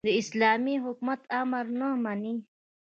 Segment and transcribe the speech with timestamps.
[0.07, 2.33] د اسلامي حکومت امر نه مني.